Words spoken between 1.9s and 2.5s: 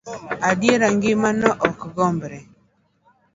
gombre.